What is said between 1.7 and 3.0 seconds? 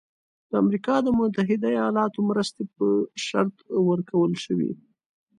ایالاتو مرستې په